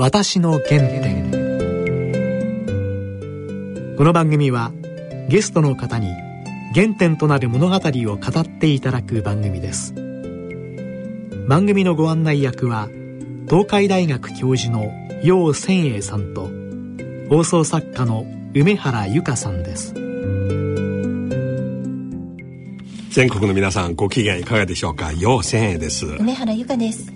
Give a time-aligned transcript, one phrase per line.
[0.00, 1.28] 私の原点。
[3.96, 4.70] この番組は
[5.28, 6.12] ゲストの方に
[6.72, 9.92] 原点となる物語を語っていただく番組です。
[11.48, 12.88] 番組のご案内役は
[13.48, 14.92] 東海大学教授の
[15.24, 16.48] 楊千栄さんと
[17.28, 18.24] 放送作家の
[18.54, 19.94] 梅原由香さんです。
[23.10, 25.10] 全国の皆さんご機嫌いかがでしょうか？
[25.14, 26.06] 楊千栄です。
[26.06, 27.12] 梅原由香です。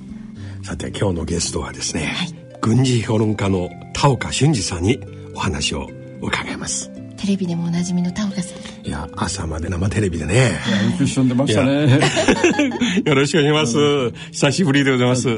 [0.65, 5.01] さて今日のゲストはですね、はい、軍事評論家の田岡俊二さんに
[5.35, 5.89] お話を
[6.21, 6.93] 伺います。
[7.17, 8.87] テレビでもおなじみの田岡さん。
[8.87, 10.35] いや朝まで生テレビでね。
[10.35, 11.99] いや一緒に出ましたね。
[13.05, 14.13] よろしくお願いします。
[14.31, 15.29] 久しぶりでございます、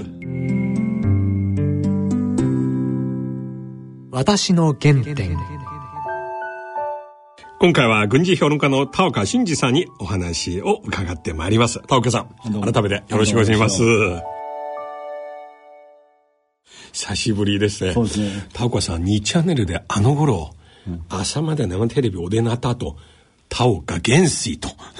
[4.11, 5.39] 私の原点。
[7.59, 11.81] 今回は軍事評論家の田岡俊二さんにお話を伺ってまいります。
[11.87, 13.81] 田岡さん、改めてよろしくお願いします。
[16.95, 17.93] 久しぶりですね。
[17.93, 18.47] そうですね。
[18.53, 20.55] 田岡さん、2チャンネルであの頃、
[20.87, 22.97] うん、朝まで生テレビお出になった後、
[23.49, 24.69] 田岡元帥と。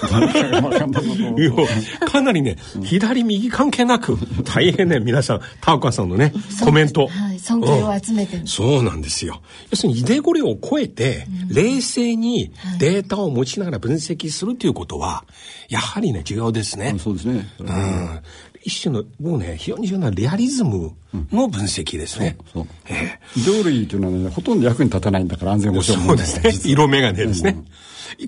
[2.05, 7.07] かなりね、左右関係なく、大変ね、皆さん、田岡さんのね、コメント。
[7.07, 9.41] はい、尊敬を集めて、うん、そうなんですよ。
[9.71, 15.23] 要するに、イデゴレを超えて、冷静にデータを持ちながら分析するということは、
[15.69, 16.95] やはりね、重要ですね。
[16.99, 17.47] そうですね。
[17.59, 18.19] うん。
[18.65, 20.91] 一種の、もうね、非常に重要なレアリズム
[21.31, 22.35] の分析ですね。
[22.51, 22.67] そう。
[22.89, 23.71] ええー。
[23.71, 26.71] イデというのはね、ほとんど役に立たないんだから、安全保障そうですね。
[26.71, 27.51] 色眼鏡ですね。
[27.51, 27.67] うん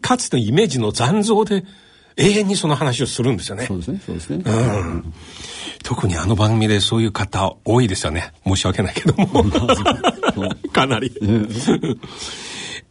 [0.01, 1.63] かつてのイメージの残像で
[2.17, 3.65] 永遠にその話をするんですよね。
[3.65, 4.43] そうですね、そうですね。
[4.43, 5.13] うん。
[5.83, 8.33] 特にあの番組でそういう方多いですよね。
[8.45, 9.45] 申し訳ないけども。
[10.73, 11.11] かなり。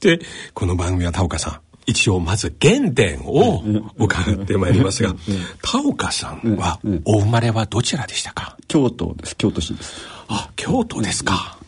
[0.00, 0.20] で、
[0.55, 3.62] この番組は田岡さん、一応まず原点を
[3.97, 5.15] 伺ってまいりますが、
[5.62, 8.56] 田岡さんはお生まれはどちらでしたか？
[8.69, 9.37] 京都です。
[9.37, 9.95] 京都市です。
[10.28, 11.59] あ、京都ですか。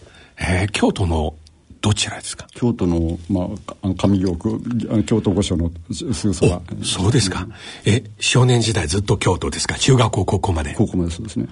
[0.40, 1.34] えー、京都の
[1.80, 2.46] どちらですか？
[2.54, 3.48] 京都の、ま
[3.82, 4.60] あ、上京区
[5.04, 6.60] 京都御所のすぐそば。
[6.82, 7.46] そうですか、
[7.84, 9.76] え少年時代ずっと京都ですか？
[9.76, 10.74] 中学校高校まで。
[10.76, 11.46] 高校までそうですね、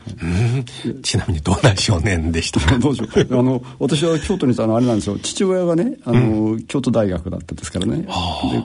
[0.84, 2.78] うん、ちなみにどんな少年でしたか？
[2.78, 3.38] どうしよう。
[3.38, 5.18] あの私は京都にいたのあれなんですよ。
[5.18, 7.98] 父親がねあの、うん、京都大学だったですからね。
[8.02, 8.08] で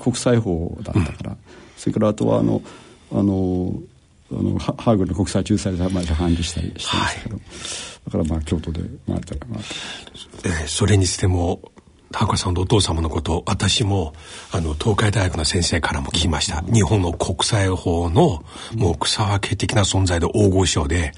[0.03, 1.38] 国際法だったから、うん、
[1.78, 2.62] それからあとはあの
[3.12, 3.74] あの
[4.31, 7.44] あのハーグの国際仲裁裁判所判事したりしてましたけど、はい、
[8.06, 9.63] だからまあ京都で回ったら回っ
[10.41, 11.62] た、えー、それにしても
[12.12, 14.13] 田中さんとお父様のこと私も
[14.51, 18.44] あの東海大学の先生からも聞きました、日本の国際法の
[18.75, 21.13] もう草分け的な存在で大御所で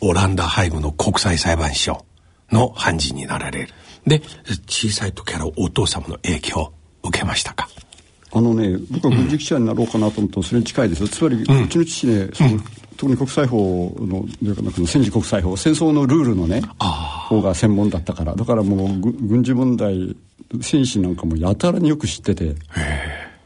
[0.00, 2.04] オランダ背後の国際裁判所
[2.52, 3.72] の判事になられる。
[4.06, 4.22] で
[4.68, 7.68] 小さい時からお父様の影響を受けましたか？
[8.32, 11.08] あのね僕は軍事記者になろうかなと思ってそれに近いです。
[11.08, 12.60] つまり、うちの父ねその、
[13.00, 14.26] 特に国際法の
[14.86, 16.60] 戦時国際法戦争のルールのね
[17.30, 18.34] 方が専門だったから。
[18.34, 20.14] だからもう軍事問題
[20.60, 22.54] 戦士なんかもやたらによく知ってて。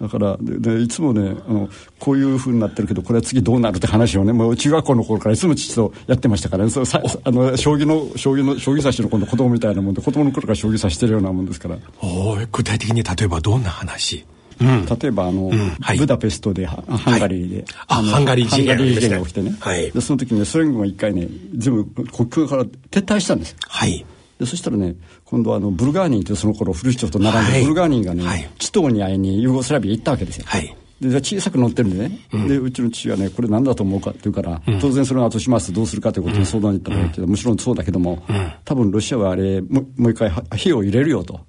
[0.00, 1.68] だからでいつもねあの
[2.00, 6.70] こういうふうになってるけどこれは次どうなるって話をねもう中学校の頃からいつも父とやってましたからね。
[6.70, 11.78] そさあの将棋の将棋の将棋指しの子供みたいなもんで子供の頃から将棋指してるようなもんですから。
[12.02, 14.16] お具体的に例えばどんな話？
[14.16, 14.24] うん、
[14.60, 15.68] 例えばあの、うん。
[15.80, 16.82] はい、ブダペストでハ
[17.16, 23.56] ンガリーで、ハンガリー事件が起きてね、はい、でその時にソ連軍が一回ね全部国境から撤退したんです。
[23.66, 24.04] はい。
[24.38, 38.24] でそしたらね今度はあのブルガーニーってその頃フルシチョフと並んで、はい、ブルガーニーがね、はい、チトーに会いにユーゴスラビア行ったわけですよ、はい、で小さく乗ってるんでね、うん、でうちの父がねこれ何だと思うかって言うから、うん、当然それを後しますどうするかということに相談に行ったわけど、もちろんそうだけども、
[38.64, 41.40] 多分ロシアはあれももう一回火を入れるよと。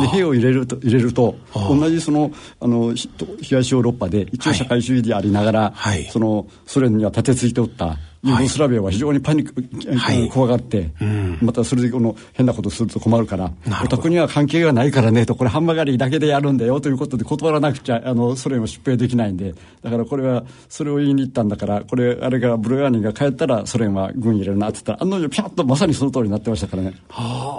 [0.00, 13.52] で兵を入れると入れると同じそのあの東ヨーロッパで一応社会主義でありながら、はい、そのソ連には立てついておったユーゴスラビアは非常にパニック、はい、怖がって、うん、またそれでこの変なことすると困るから
[13.84, 26.94] お宅には関係がないからねとこれハンマガリーだけでやるんだよということで断らなくちゃあのソ連は出兵できないんでだからこれはそれを言いに行ったんだからこれあれがブルガーニーが帰ったらソ連は軍入れるなって言ったら案の定ピャッとまさにその通りになってましたからね。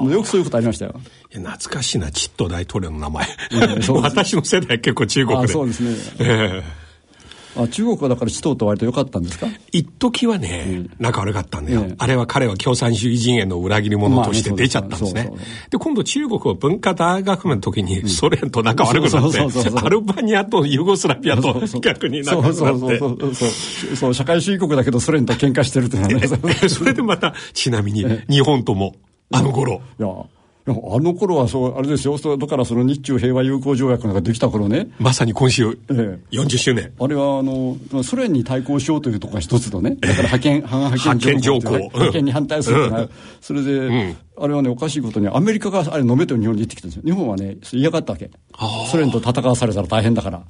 [0.09, 0.95] よくそういうことありましたよ。
[1.31, 3.27] いや懐かしいなチット大統領の名前、
[4.01, 5.47] 私の世代結構中国で。
[5.47, 5.89] そうですね、
[6.19, 6.88] えー
[7.61, 9.47] あ中国はだから地頭と割と良かったんですか？
[9.71, 15.31] 一時はね、うん、仲悪かったんだよ、あれは彼は共産主義陣営の裏切り者として出ちゃったんですね。
[15.69, 19.39] で今度中国は文化大学の時にソ連と仲悪くなって、
[19.75, 23.35] アルバニアとユーゴスラビアと逆に仲悪くなって。
[23.95, 26.27] そう社会主義国だけどソ連と喧嘩してるってね。
[26.69, 28.95] それでまた、ちなみに日本とも
[29.31, 29.81] あの頃。
[29.99, 30.07] いや
[30.71, 34.89] あの頃はそう、あれですよ、だからその日中平和友好条約ができた頃ね。
[34.99, 36.91] まさに今週、ええ、40周年。
[36.99, 41.71] あれは、あの、ソ連に対抗しようというところが一つのね、だから派遣、反派遣条項。
[41.71, 43.09] 派遣に反対するうん、
[43.41, 47.03] それで、うん、あれはね、おかしいことに、アメリカがあれ飲めと日本に言ってきたんですよ。
[47.05, 48.29] 日本はね、嫌がったわけ。
[48.91, 50.43] ソ連と戦わされたら大変だから。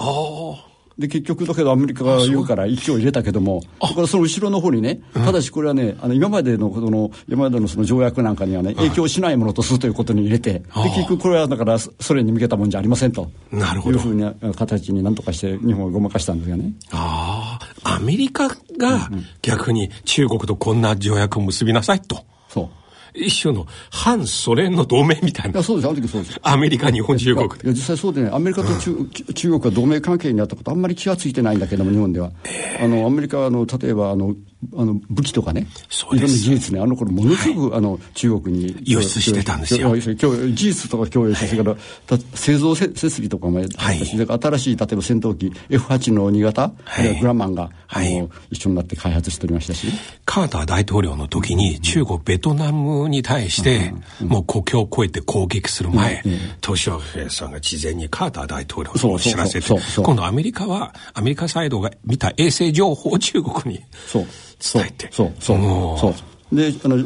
[0.99, 10.63] で、結局だけどアメリカが言うから一応入れたけども、だからその後ろの方にね、ただしこれはね、あの今までのこの、今までのその条約なんかにはね、影響しないものとするということに入れて、で、
[10.95, 13.31] 結局これはだからソ連に向けたもんじゃありませんと。
[13.49, 13.97] なるほど。
[13.97, 16.73] いうふうな形になんとかして日本はごまかしたんですよね。
[16.91, 19.09] ああ、アメリカが
[19.41, 22.25] 逆に中国とこんな条約を結びなさいと。
[22.49, 22.78] そう。
[23.13, 25.63] 一種の反ソ連の同盟みたいな。
[25.63, 26.39] そうです、あの時そうです。
[26.41, 27.55] アメリカ、日本、中国で。
[27.63, 32.31] いや、実際そうでね、アメリカと中うん、中国が同盟関係になったこと、あんまり気がついてないんだけども、日本では。
[32.81, 34.35] あの、アメリカは、あの、例えば、あの、
[34.75, 35.67] あの武器とかね、
[36.11, 39.95] いろんな技術ね、あの頃ものすごく、はい、あの中国に輸出してたんですよ。
[39.95, 41.77] 技術とか供与して、から
[42.33, 49.87] 製造設備とかもやったし、はい、新しい例えば戦闘機 F8 の2型、はい、あるいはグラマンが、はい、あの一緒になって開発しておりましたし。
[50.25, 56.21] カーター大統領の時に中国、ベトナムに対して、もう国境を越えて攻撃する前、
[56.61, 59.67] 鄧小平さんが事前にカーター大統領に知らせて、
[60.03, 63.81] 今度アメリカは、アメリカサイドが見た衛星情報を中国に。
[64.05, 64.27] そう
[64.59, 65.09] 伝えて。
[65.11, 66.09] そうそうそ
[66.51, 66.55] う。
[66.55, 66.97] であの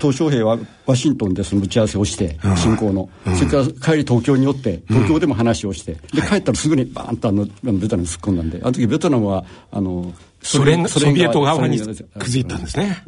[0.00, 11.78] 鄧小平はワシントンでその打ち合わせをして、侵攻の、うん、それから帰り東京に寄って、東京でも話をして、で、帰ったらすぐにバーンとあの、ベトナムに突っ込んだんで、あの時ベトナムは、あの、ソ連、ソビエト側に
[12.18, 13.04] くずいたんですね。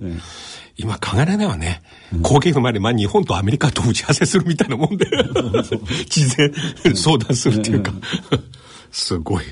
[0.77, 1.83] 今考えられないわね。
[2.23, 5.07] 攻撃の前に、まあ日本とアメリカと打ち合わせするみたいなもんで、
[6.09, 7.93] 事前相談するっていうか。
[8.93, 9.45] すごい。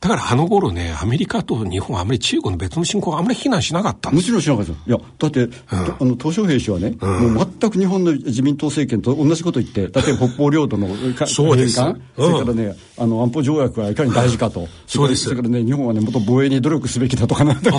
[0.00, 4.32] だからあの頃ね、アメリカと日本はあまり中国の別の侵攻あんまり非難しなかったんです。
[4.32, 4.90] もちろんしなかった。
[4.90, 10.88] いや、だって、うん、あの、鄧小平氏はね、うん、もう全く日本の自民党政権と同じこと言って、例えば北方領土の
[11.26, 14.66] そうです、うん、それからね、あの、安保条約はいかに大事かと。
[14.88, 15.24] そうです。
[15.24, 17.70] それからね、日本はね、もっと防衛に努力すべきだとかなんだ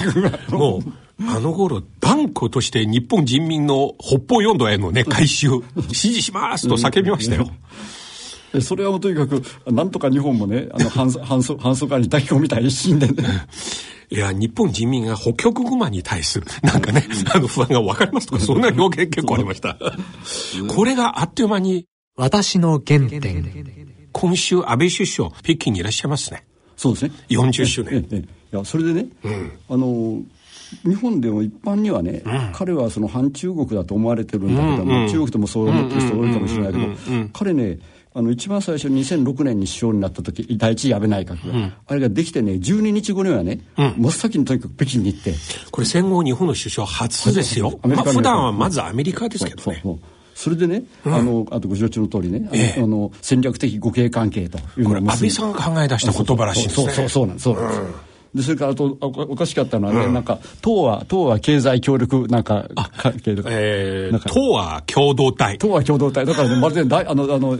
[0.49, 0.81] もう、
[1.27, 5.49] あの頃、断固として日本人民の北方四島へのね、 回収、
[5.91, 7.49] 支持しますと叫びましたよ。
[8.61, 13.23] それはもうとにかく、なんとか日本もね、あの 反、反則、反則案に抱き込みたい一心でね。
[14.11, 19.77] いや、日本人民が北極熊に対する、なんかね、あの不安が分かりますとか、そんな表現結構ありました。
[20.67, 21.85] これがあっという間に。
[22.15, 24.09] 私の原点。
[24.11, 26.43] 今週、安倍首相、北京にいらっしゃいますね。
[26.75, 27.11] そうですね。
[27.29, 28.05] 40周年。
[28.11, 30.21] いや、それでね、うん、あの、
[30.83, 37.79] 日本でも一般にはね、うん、彼はその反中国だと思われてるんだけども、うんうん、中国ともそう思ってる人多いかもしれないけど、彼ね、
[38.13, 45.35] あの一番最初2006年に首相になった時第一次安倍内閣が、うん、あれができてね12日後にはね、うん、真っ先にとにかく北京に行って。
[45.71, 49.63] これ戦後日本の首相初ですよ、まあ、普段はまずアメリカですけどね。
[49.63, 49.99] そうそう
[50.39, 56.85] それでね、うん、あの、あとご承知の通りね、ええ、あの、戦略的互恵関係というのこれ、安倍さんが考え出した言葉らしいですね。
[56.85, 57.27] そうそうそう。
[57.27, 57.39] なん。
[57.39, 58.08] そうなんです。
[58.33, 62.67] でそれからあとおかしかったのはね、うん、なんか党は党は経済協力なんか
[62.97, 65.57] 関係とか、えー、党は共同体。
[65.57, 66.25] 党は共同体。
[66.25, 67.57] だからねまるで大あのあの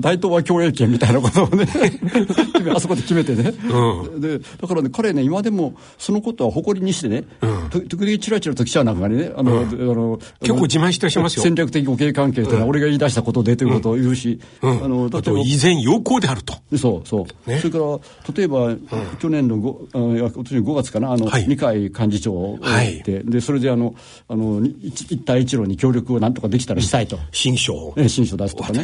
[0.00, 1.66] 大東亜共栄圏みたいなことをね
[2.74, 11.42] あそこで決めてね、うん、でだからね彼ね今でもそのことは誇りにしてね、うん、時々チラチラと記者なんかにねあの、うん、あの結構自慢してしますよ。
[11.42, 16.54] 戦略的互恵関係というのは俺が言い出したことでということを言うし、あのだって依然有効であると。
[16.76, 17.98] そうそう、ね、それから
[18.34, 18.74] 例えば、
[19.18, 23.94] 去年の5あの今年5月かな、あの、はい、二階幹事長をはい、で、それであの、
[24.28, 27.18] あの、一帯一路に協力をなんとかできたらしたいと。
[27.32, 28.82] 新書え新書出すとかね。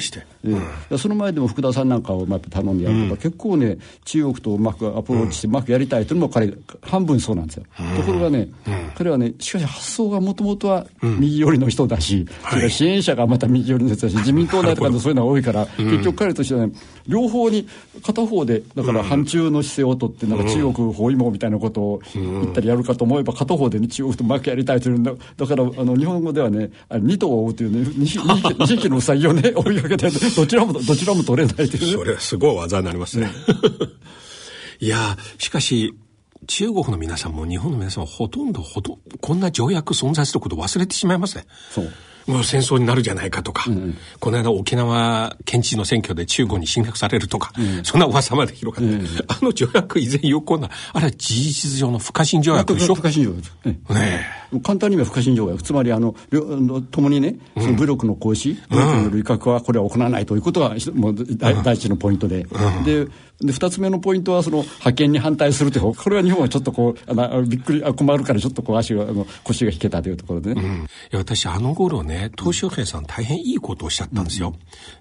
[0.91, 6.53] うん、その前でも福田さんなんかをまあ頼んでやるとか、うん、結構ね、中国とうまくアプローチしてうまくやりたいというのも彼、
[6.83, 7.65] 半分そうなんですよ。
[7.97, 8.49] ところがね、
[8.97, 16.73] 彼はね、しかし発想がもともとは右寄りの人だし、それから支援者がまた右寄りの人だし、自民党内とかでそういうのが多いから、結局彼としてはね、
[17.07, 17.69] 両方に、
[18.03, 31.93] 片方で、だから反中の姿勢をとって、なんか中国包囲網みたいなことを言ったりやるかと思えば、片方で、ね、中国とうまくやりたいというんだ、 だから、あの、日本語ではね、二頭を追うというね、二匹 のウサギをね、追いかけて、どちらも、どちらも取れないという、ね。
[31.93, 33.31] それはすごい技になりますね。
[34.81, 35.95] いやしかし、
[36.47, 41.47] 中国の皆さんも日本の皆さんもほとんどほとこんな条約存在することを忘れてしまいますね。
[41.71, 41.91] そう。
[42.27, 52.95] もう戦争になるじゃないかとか、うん、この間沖縄県知事の選挙で中国に侵略されるとか、うん、そんな噂まで広がって、うん、あの条約以前有効な、あれは事実上の不可侵条約でしょ？
[52.95, 53.43] 不可侵条約。
[53.43, 53.93] です。
[53.93, 55.63] ね簡単に言えば不可侵条約。
[55.63, 56.15] つまりあの
[56.91, 62.47] ともにねその武力の行使、武力による威嚇はこれは行わないということがもう第第一のポイントで、
[62.85, 63.09] で
[63.41, 74.55] で二つ目のポイントはその派遣に反対するというこれは日本はちょっとこうあのびっくりあ困るからちょっとこう足があの腰が引けたというところでね、うん、いや私あの頃ね鄧小平さん大変いいことをおっしゃったんですよ、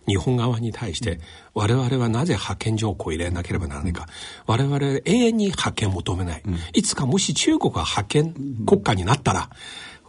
[0.08, 1.20] うん、日本側に対して、
[1.54, 4.08] 我々はなぜ派遣条項を入れなければならないか、
[4.48, 8.34] 我々永遠に派遣を求めない、いつかもし中国が派遣
[8.66, 9.50] 国家になったら、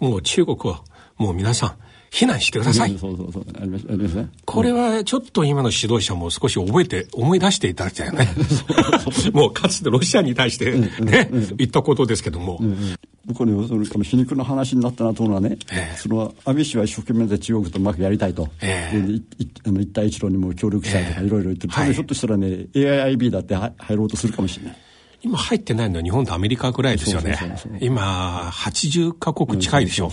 [0.00, 0.82] もう中国は
[1.16, 1.83] もう皆さん
[2.14, 2.96] 避難してください。
[2.96, 3.44] そうそうそう。
[3.60, 4.28] ありま。
[4.44, 8.28] これはちょっと今の指導者も少し覚えて、思い出していただきたいよね。
[9.34, 12.60] もうかつてロシアに対してね、言ったことですけども。
[13.26, 19.22] 僕ね、その皮肉な話になったなと思うのはね、えー、その安倍氏は一生懸命で中国とうまくやりたいと、えー、
[19.66, 24.76] あの一帯一路にも協力したいとかいろいろ言ってる、えー、ひょっとしたらね、AIIB だって入ろうとするかもしれない。
[25.24, 27.34] 今入ってないのは日本とアメリカぐらいですよね。
[27.80, 30.08] 今、80カ国近いでしょ。
[30.08, 30.10] う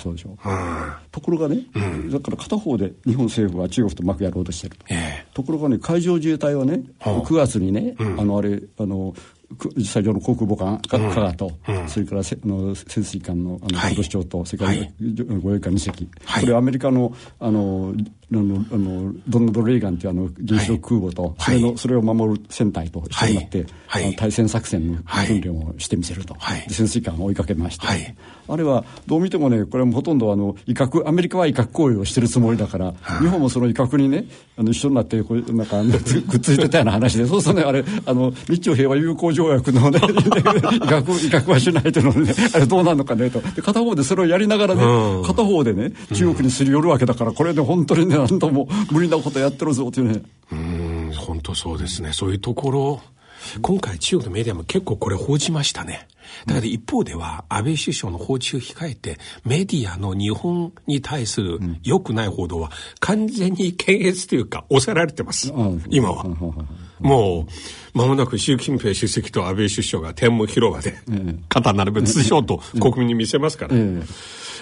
[1.11, 4.77] ところがね、うん、だから片方で日本政府は中国とうまくやろうとしてる。
[4.89, 9.13] えー、ところがね、海上自衛隊はね、9月にね、うん、あの、あれ、あの、
[9.75, 11.51] 実際上の航空母艦、加賀と、
[11.87, 14.77] それからせあの潜水艦のあの今年長と、それから
[15.39, 17.93] 護衛艦2隻、これアメリカのあの
[18.33, 23.65] あのあのドナルド・レーガンというあの原子力空母と、それのそれを守る船体と一緒になって、
[24.15, 26.35] 対戦作戦の訓練をしてみせると、
[26.69, 27.87] 潜水艦を追いかけまして、
[28.47, 34.25] あれはどう見てもねこれはほとんどあの威嚇アメリカは威嚇行為をしてるつもりだから、日本もその威嚇にね
[34.57, 35.81] あの一緒になってこうなんか
[36.29, 43.41] くっついてたような話でそうするとねあれあの日朝平和友好条約のね威嚇威嚇はしないというのねあれどうなるのかねと。
[43.41, 44.81] で片方でそれをやりながらね、
[45.25, 50.21] 片方でね中国にすり寄るわけだからこれで本当にね何度も無理なことやってるぞっていうね。
[50.51, 52.13] うん本当そうですね。
[52.13, 53.01] そういうところ
[53.61, 56.07] 今回中国のメディアも結構これ報じましたね。
[56.45, 65.53] だから一方では安倍首相の訪中を控えてメディアの日本に対する良くない報道は完全に検閲というか抑えられてます。
[65.89, 66.25] 今は。
[66.99, 67.47] も
[67.93, 70.95] う間もなく習近平主席と安倍首相が天文広場で
[71.49, 73.75] 肩並べ通称と国民に見せますから。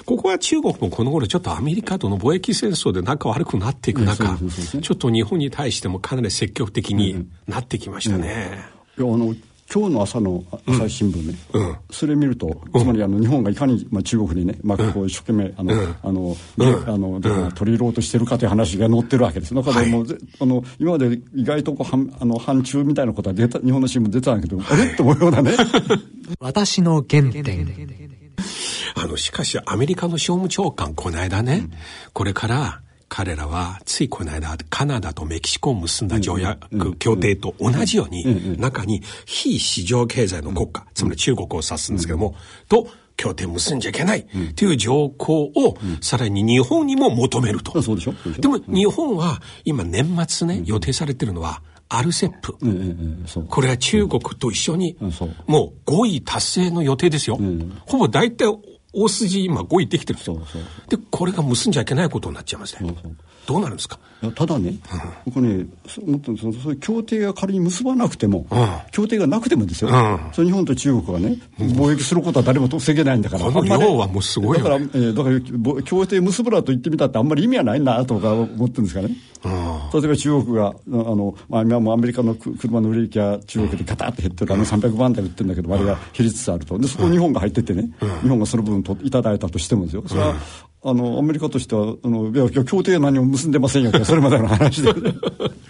[0.06, 4.38] ここは中国もこの頃ちょっとアメリカとの貿易戦争で仲悪くなっていく中、
[4.82, 8.60] ちょっと日本に対してもかなり積極的になってきましたね。
[8.98, 9.36] いやあの
[9.72, 19.54] 今日の朝の朝日新聞ね、うん、それ見ると、つまりあの日本がいかに、まあ、中国にね、まあ、こう一生懸命あの、うん、あの、うん、あのだから取り入ろうとしてるかという話が載ってるわけです。
[19.54, 24.86] だからもう、はい、あの今まで意外とこう反あの反中みたいなことは出た日本の新聞出たんだけど、あれ？
[24.86, 25.52] って思うようなね。
[26.42, 27.68] 私の原点。
[28.96, 31.68] あの、しかしアメリカの商務長官、この間ね、
[32.14, 42.36] これから彼らはついこの間カナダとメキシコを結んだ条約、協定と同じように、中に非市場経済の国家、つまり中国を指すんですけども、
[42.68, 47.82] と協定結んじゃいけないという条項をさらに日本にも求めると。
[47.82, 48.14] そうでしょ？
[48.40, 52.56] でも日本は今年末ね、予定されてるのは、アルセップ、
[53.48, 54.96] これは中国と一緒に、
[55.48, 57.40] もう5位達成の予定ですよ。
[57.88, 58.46] ほぼ大体
[58.94, 60.62] 大筋今5位できてるそうそう。
[60.90, 63.16] でこれが結んじゃいけないことになっちゃいますね、そうそう。
[63.46, 64.00] どうなるんですか？
[64.36, 64.78] ただね、うん、
[65.26, 65.66] 僕ね
[66.06, 75.30] もっとそそういう協定が仮に結ばなくても、うん、協定がなくてもですよ、うん、そ日本と中国がね貿易することは誰も防げないんだから、この量はもうすごい、ね、だから、えー、だか
[75.78, 79.16] ら協定結ぶなと言ってみたってあんまり意味はないなとか思ってるんですかね、
[79.94, 86.78] 例えば中国があの、まあ、今もアメリカの車の売れ行きは中国でガタッと減ってるあの300万台売ってるんだけどあれが減りつつあると。
[86.78, 87.90] でそこ日本が入っててね、
[88.22, 90.04] 日本がその分といただいたとしてもですよ。
[90.08, 90.36] それは
[90.82, 94.94] あの、アメリカとしては、あの、いや、協定は何も結んでませんよそれまでの話で。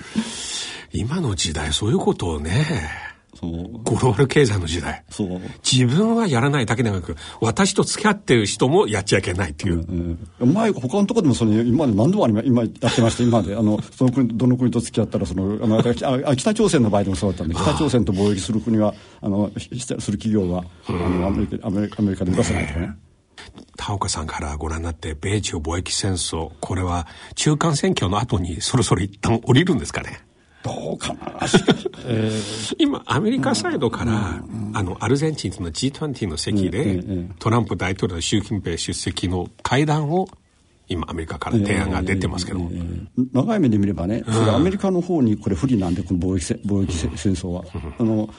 [0.94, 2.66] 今の時代、そういうことをね、
[3.42, 5.04] グローバル経済の時代。
[5.10, 5.42] そう。
[5.64, 9.76] 自分はやらないだけでなく、私と付き合ってる人もやっちゃいけないっていう。
[9.76, 13.56] うんうん、前、他のところでもその、今まで何度も今やってました、今まで。
[13.56, 19.70] あの、その国、どの国と付き合ったら、その、あの、あ北朝鮮の場合でもそうだったんで、北朝鮮と貿易する国は、あの、す
[20.12, 22.92] る企業は、あの、アメリカ、アメリカで出せないとかね。
[23.78, 30.20] 田岡さんからご覧になって米中貿易戦争これは中間選挙の後にそろそろ一旦降りるんですかね
[30.70, 31.40] どうかな、
[32.06, 34.42] えー、今アメリカサイドから、
[34.74, 37.04] あのアルゼンチンの G20 の席で、
[37.40, 40.28] トランプ大統領と習近平出席の会談を
[40.88, 47.64] 今アメリカから提案が出てますけど、えーえー、長い目で見ればね、それアメリカの方にこれ不利なんでこの貿易貿易戦争は、
[48.00, 48.30] あの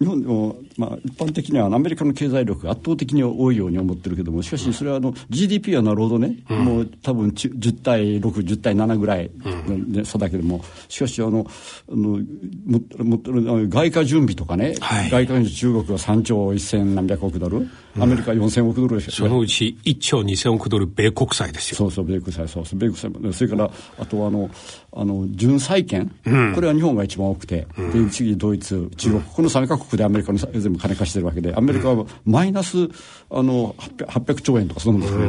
[0.00, 9.30] 日本でも、まあ、一般的にはアメリカの経済力が圧倒的に多いように思ってるけどもしかしそれはあの GDP はなるほどね、うん、もう多分10対610対7ぐらい
[9.66, 11.46] の差だけどもしかしあの
[11.90, 12.20] あの
[12.64, 17.68] もも外貨準備とかね、はい、外貨準備中国は3兆1000何百億ドル。
[18.00, 21.76] アメリカ4000億ドルですそのうち1兆2000億ドル米国債ですよ。
[21.76, 23.32] そうそう米国債そうそう米国債。
[23.32, 24.50] それからあとあの
[24.92, 32.88] あの純債券、うん、これは日本が一番多くて、うん、で次ドイツ中国、この3カ国でアメリカに全部金貸してるわけでアメリカはマイナス
[33.30, 35.26] あの 800, 800兆円とかそんなんですね、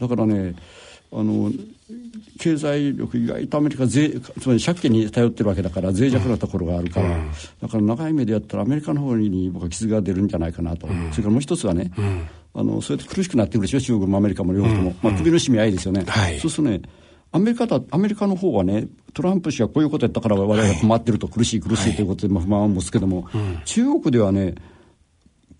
[0.00, 0.54] だからね
[1.10, 1.50] あの
[2.38, 16.82] 経済力意外とアメリカ税つまり借金に頼ってるわけだから脆弱なところがあるから、うん、だから長い目でやったらアメリカの方に僕は傷が出るんじゃないかなと、うん、それからもう一つはね、うん、あのそうやって苦しくなってくるでしょ中国もアメリカも両方とも、まあ、首の締め合いですよね、はい、そうするとね
[17.30, 23.28] アメリカだアメリカの方はねトランプ氏がこういうことやったから我々は困ってると苦しい苦しいということで、まあ、不満を持つけども、
[23.64, 24.54] 中国ではね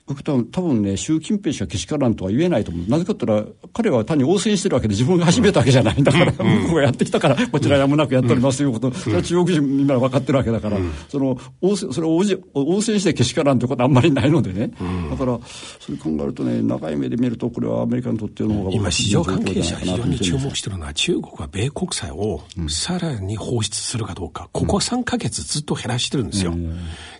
[0.08, 2.86] 僕多分多分ね、習近平氏はけしからんとは言えないと思う。
[2.88, 6.00] なぜかったら、彼は単に応戦してるわけで自分が始めたわけじゃない。
[6.00, 14.72] んだから、向こうがやってきたから、こちらやむなくやっておりますということ、それは中国人みんな分かってるわけだから、その、応戦、それを応戦してけしからんということはあんまりないのでね。
[15.10, 15.38] だから、
[15.78, 26.54] それ考えるとね、長い目で見ると、これはアメリカにとっての方が今、市場関係者が非常に注目しているのは、中国は米国債をさらに放出するかどうか、ここ3か月ずっと減らしてるんですよ。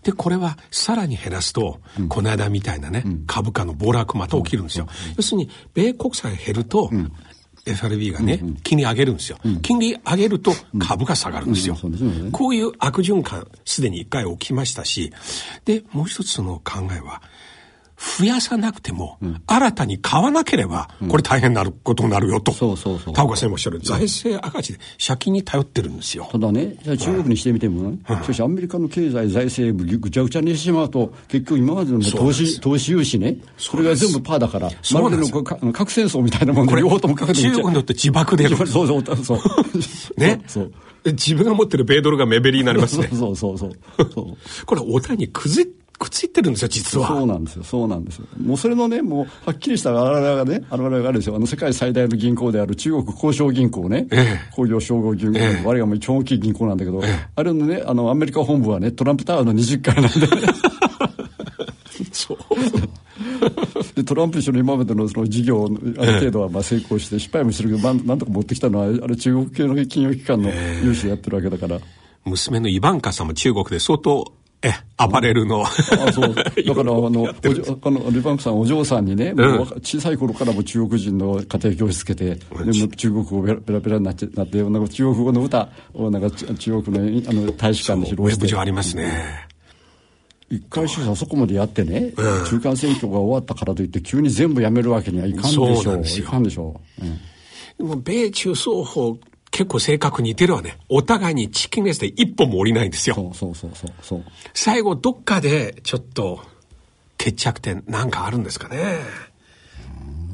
[0.03, 4.87] で、これはさらに減らすと、この間みたいなね、株価価の暴落また起きるんですよ。
[5.17, 6.91] 要するに、米国債減ると、
[7.67, 9.39] FRB がね、金利上げるんですよ。
[9.63, 11.77] 金利上げると株価下がるんですよ。
[12.33, 15.13] こういう悪循環、すでに一回起きましたし、
[15.65, 17.21] で、もう一つの考えは、
[17.99, 22.53] 増やさなくても、新たに買わなければ、これ大変なることになるよと。
[22.53, 23.15] そうそうそう。
[23.15, 23.81] 田岡先生もおっしゃる。
[23.81, 26.29] 財政赤字で借金に頼ってるんですよ。
[26.31, 38.49] ただね、じゃあ中国にしてみても、ね、しかしアメリカの経済財政部ぐちゃぐちゃにしてしまうと、結局今までの投資、投資融資ね、それが全部パーだから、まるでの核戦争みたいなもんで、両方ともかけて中国にとって自爆で。
[38.55, 40.21] そうそうそう。
[40.21, 40.41] ね。
[40.47, 40.73] そう。
[41.05, 43.09] 自分が持ってる米ドルが目減りになりますね。
[43.13, 43.73] そうそうそう。
[44.67, 47.09] これお互いに崩くっついてるんですよ、実は。
[47.09, 48.27] そうなんですよ、そうなんですよ。
[48.41, 60.09] もうそれのね、もう、はっきりした我々がね、我々があるでしょ、あの、世界最大の銀行である中国交渉銀行ね、ええ、工業商業銀行、ええ、我々がもう一番大きい銀行なんだけど、ええ、あれのね、あの、アメリカ本部はね、トランプタワーの20階なんで、
[62.13, 62.39] そう。
[63.95, 70.51] でトランプ氏の今までのその事業ある程度はまあ成功して失敗もしてるけど、なんとか持ってきたのはあれ中国系の金融機関の
[70.85, 71.81] 融資やってるわけだから。
[72.25, 75.63] 娘のイバンカさんも中国で相当え、アパレルの。
[75.63, 75.69] あ
[76.13, 76.35] そう。
[76.35, 88.57] だから、あの、おあのリバンクさんお嬢さんにね、うん、小さい頃からも中国人の家庭教師つけて、でも中国語ペラペラペラになってなって、なんか中国語の歌をなんか中国のあの大使館で披露して。
[88.57, 89.47] ありますね。
[90.51, 95.73] 一回しかそこまでやってね、うん、中間選挙が終わったからといって急に全部やめるわけにはいかんでしょう。
[95.73, 97.05] いかんでしょう。
[97.05, 99.19] うん、でも米中双方
[99.51, 100.79] 結構性格似てるわね。
[100.89, 103.15] お互いにチキンレースで一本も降りないんですよ。
[103.17, 104.25] そうそうそうそうそう。
[104.55, 106.41] 最後どっかでちょっと
[107.17, 108.99] 決着点なんかあるんですかね。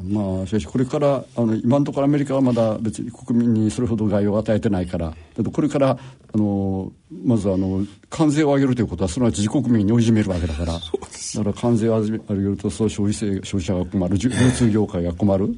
[0.09, 5.15] まあしかしこれからあの今のところアメリカはまだ別に国民にそれほど害を与えてないから。
[5.53, 6.93] これからあの
[7.25, 10.73] まずあの関税を上げるということはすなわち自国民に追い詰めるわけだから。
[10.75, 15.55] だから関税を上げるとそう消費性消費者が困る流通業界が困る、うん、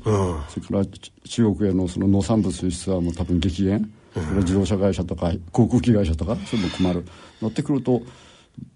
[0.49, 0.85] それから
[1.29, 7.05] 中国へのその農産物輸出はもう多分激減、うん、自動車会社とか航空機会社とかそれも困る。
[7.43, 8.01] なってくると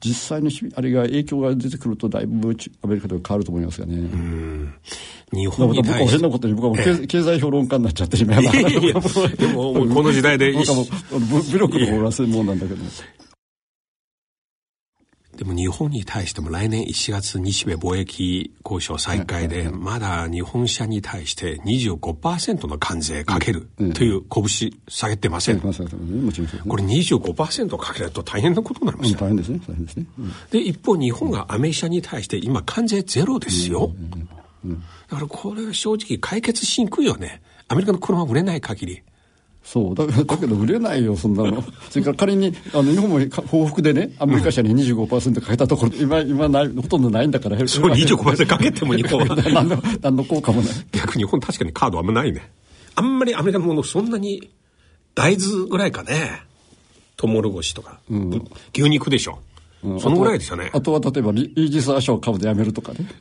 [0.04, 4.08] 実際のあれが影響が出てくるとだいぶアメリカでは変わると思いますよね。
[5.32, 6.12] 日本に対して。
[6.12, 8.42] 変なことに僕はもう経済評論家になっちゃって今で
[9.48, 10.52] もこの時代で。
[10.52, 10.86] 僕はもう
[11.50, 12.82] 武力の方が専門なんだけど。
[15.40, 25.60] でも日本に対しても来年1月日米貿易交渉再開で、まだ日本車に対して25%の関税かけるという拳下げてません。
[25.60, 29.62] これ25%かけると大変なことになります大変ですね。
[29.66, 30.04] 大変ですね。
[30.50, 33.94] で、一方日本がアメリカに対して今関税ゼロですよ。
[35.08, 37.40] だからこれは正直解決しにくいよね。
[37.68, 39.02] アメリカの車売れない限り。
[39.64, 39.94] そう。
[39.94, 41.62] だ だけど売れないよそんなの。
[41.90, 50.70] それから仮にあの日本も報復でねアメリカ車に25%かけたところ、うん、今今ないほとんどないんだから そう25%かけても日本は何の何の効果もない。
[50.92, 52.50] 逆に日本確かにカードあんまないね。
[52.94, 54.50] あんまりアメリカのものそんなに
[55.14, 56.42] 大豆ぐらいかね。
[57.16, 59.40] トウモロコシとか、うん、牛肉でしょ、
[59.84, 60.70] うん、そのぐらいですよね。
[60.72, 63.06] あとは例えばイージス・アショー株でやめるとかね。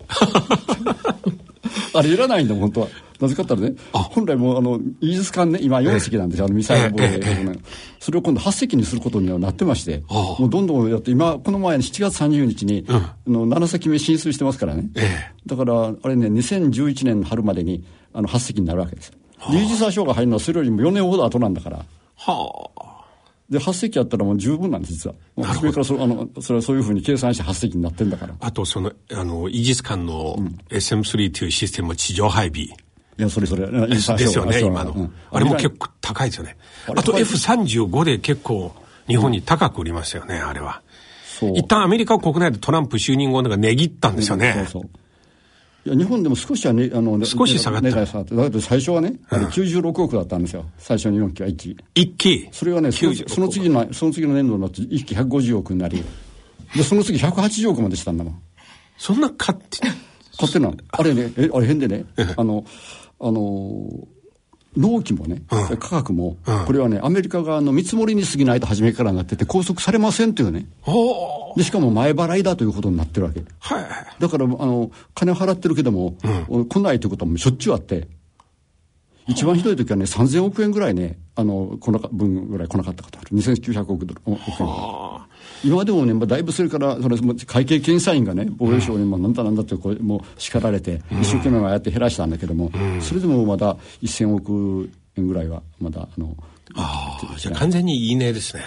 [1.93, 2.87] あれいらないんだ本当は
[3.19, 7.59] なぜかったらね、本来もうあの、イージス艦ね、今4隻なんですよ、あのミサイル防衛、
[7.99, 14.89] それを今度8隻にすることにはなってまして、もうどんどんやって、今、この前に7月30日に、あの7隻目進出してますからね。
[15.45, 19.11] だから、あれね、2011年の春までに、あの、8隻になるわけです。
[19.51, 21.85] でイージス・アショーが入るのはそれよりも4年ほど後なんだから。
[22.15, 22.89] はあ。
[23.49, 25.15] で、8隻やったらもう十分なんです、実は。
[25.43, 28.35] 初めからそあのそれはそういうふうに計算して8隻になってんだから。
[28.39, 30.37] あと、その、あの、イージス艦の
[30.69, 32.67] SM3 というシステムは地上配備。
[33.19, 33.67] いや、それそれ。
[33.67, 34.91] ですよね、今の。
[34.93, 36.57] うんあれも結構高いですよね。
[36.87, 38.73] あとあれ F35 で結構
[39.07, 40.81] 日本に高く売りましたよね、あれは。
[41.53, 44.53] 一旦アメリカ国内でトランプ就任後なんか値切ったんですよね。
[44.55, 44.89] そうそう。
[45.85, 48.35] いや、日本でも少しはね、あの、ね少し下がった値段下がって。
[48.35, 50.65] だけど最初はね、あれ96億だったんですよ。
[50.77, 51.77] 最初の4期は1期。
[51.95, 52.49] 一気。
[52.51, 56.03] それがね、その96その次の、その次の年度になって1期150億になり、
[56.75, 58.41] で、その次180億までしたんだもん。
[58.97, 59.87] そんな買って、
[60.33, 60.77] 勝手なの？
[60.91, 62.05] あれね、え、あれ変でね、
[62.35, 62.65] あの、
[63.19, 63.89] あの、
[64.77, 70.67] 納期もね、価格も、これはね、アメリカ側の見積もりに過ぎないと初めからなってて、拘束されませんっていうね。
[71.57, 73.43] で、しかも前払いだということになってるわけ。
[73.59, 73.85] はい。
[74.19, 76.15] だから、あの、金を払ってるけども、
[76.69, 78.07] 来ないということもしょっちゅうあって、
[79.27, 83.29] 一番ひどい時はね、3000億円ぐらいね、あの、この分ぐらい来なかったことある。
[83.37, 84.67] 2900億ドル億円。
[85.63, 96.35] 今でもね、まあ、だいぶそれから、それも会計検査院がね、防衛省にもなんだなんだってこう、もう叱られて、一生懸命やって減らしたんだけども、それでもまだ1000億円ぐらいは、まだ、あの、
[96.75, 98.63] ああ、じゃあ完全にいいねですね。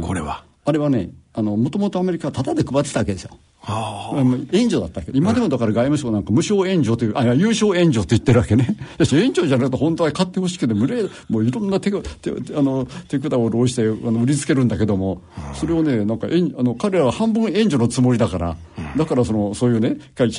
[0.00, 0.44] これは。
[0.64, 3.36] あれはね、あの、もともとアメリカはタダで配ってたわけですよ。
[3.62, 4.10] あ。
[4.14, 8.76] あの援助だったけど、今でもだから外務省なんか無償援助という、あ、優勝援助って言ってるわけね。
[8.98, 15.22] 援助じゃなくて本当は買ってほしくて、無礼、もういろんな手が、手、あの、手札を浪して、あの、売りつけるんだけども、
[15.54, 18.56] それをね、なんか、援あの、彼らは半分援助のつもりだから、
[18.96, 20.30] だからその、そういうね、会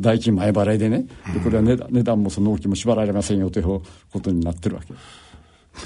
[0.00, 3.82] 代金前払いでね、でこれは値段値段もその納期も縛られませんよというこ
[4.20, 4.94] とになってるわけ。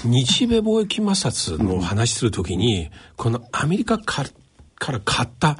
[0.03, 4.29] 日米貿易摩擦の話するときに、このアメリカから
[4.77, 5.57] から買った、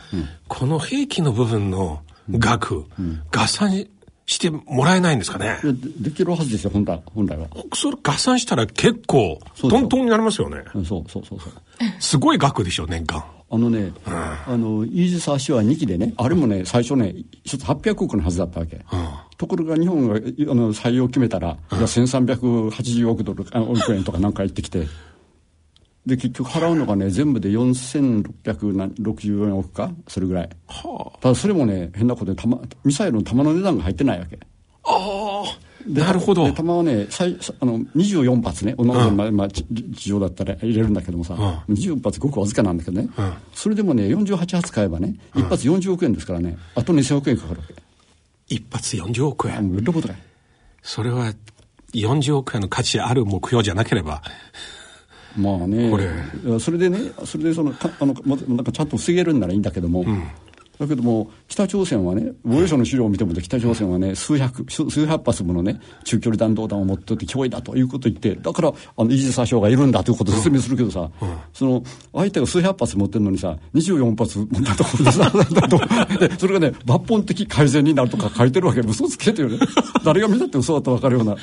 [0.48, 2.86] この兵器の部分の額、
[3.32, 3.86] 合算
[4.26, 5.60] してもらえないんですかね。
[5.64, 5.74] で
[6.10, 7.48] できるはずですよ、本来本来は。
[7.74, 10.64] それ合算したら結構、トントンになりますよね。
[10.74, 11.52] うんそうそうそうそう。
[12.00, 13.24] すごい額でしょ、年間。
[13.52, 18.84] あのね、あの、イージス・アショア2機でね、あれもね、最初ね、一つ800億のはずだったわけ。
[19.38, 24.88] ところが日本があの採用を決めたら、いや1380億ドル、あ億円とかなんか言ってきて、
[26.06, 29.92] で、結局払うのがね、全部で4664億か？
[30.08, 30.50] それぐらい。
[31.22, 34.38] ただそれもね、変なことで、弾ミサイルの弾の値段が入ってないわけ。
[34.84, 35.46] ああ、
[35.88, 36.52] でなるほどで。
[36.52, 39.66] 弾はね、最あの24発ね、同じ、まあまあ、地
[39.96, 41.34] 地上だったら入れるんだけどもさ、
[41.70, 43.10] 24発ごくわずかなんだけどね、
[43.56, 47.74] それでもね、48発買えばね、1発40億円ですからね、あと2000億円かかるわけ。
[48.48, 49.72] 一発40億円。
[49.72, 50.18] もうどことかい。
[50.84, 51.34] それは
[51.94, 54.22] 40億円の価値ある目標じゃなければ、
[55.36, 55.90] まあね。
[55.90, 60.06] これ、それでね、それでそのかあの、まなんかちゃんと防げるんならいいんだけども、
[60.80, 71.10] だけども、北朝鮮はね、防衛省の資料を見ても、北朝鮮はね、数百、数数百発ものね、中距離弾道弾を持ってて脅威だということを言って、だから、あの、イージス・がいるんだということを説明するけどさ、
[71.54, 75.78] その、相手が数百発持ってるのにさ、24発持ったところでさ、だと
[76.20, 79.68] でそれがね、抜本的改善になるとか書いてるわけ、嘘つけてるよね。
[80.04, 81.38] 誰が見たって嘘だと分かるような。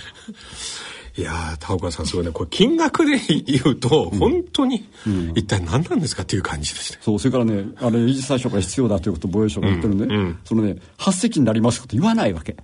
[1.16, 2.32] いやー、田岡さんすごいね。
[2.32, 4.88] これ金額で言うと、本当に、
[5.34, 6.98] 一体何なんですかっていう感じですね。
[7.02, 12.56] そう、それからね、あれ、イージス・アショーが必要だということを防衛省が言ってるんで、そのね、8隻になりますこと言わないわけ。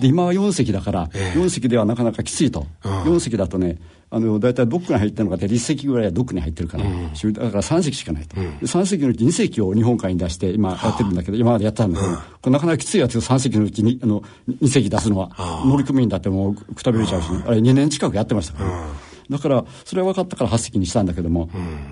[0.00, 2.66] で、今は4隻だから、4隻ではなかなかきついと。
[2.82, 3.78] 4隻だとね、
[4.14, 8.36] あの、大体ドックに入ってるのが1隻ぐらいはドックに入ってるから、だから3隻しかないと。
[8.36, 14.22] で3隻のうち2隻を日本海に出して、今やってるんだけど、今までやったんだけど、これなかなかきついやつ3隻のうちに、あの、
[14.62, 15.30] 2隻出すのは、
[15.66, 19.13] 乗組員だってもうくたびれちゃうし、あれ2年近くやってましたから。
[19.30, 21.48] だから、それは分かったから8隻にしたんだけども、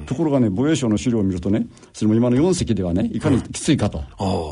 [0.06, 4.02] ところがね、防衛省の資料を見るとね、それも今の4隻ではね、いかにきついかと。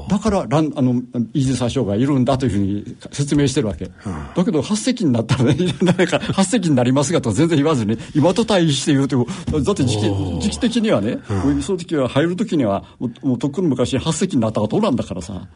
[0.09, 0.93] だからラン、あの、
[1.35, 3.91] イージス・アショーがいるんだというふうに説明してるわけ。
[4.35, 9.27] だけど、8隻になったらね、 誰か8隻になりますがと全然言わずに、今と対比して言うと、
[9.65, 11.19] だって時期時期的にはね、
[11.63, 15.47] その時は入る時には、もうもうとっくの昔8隻になったことなんだからさ。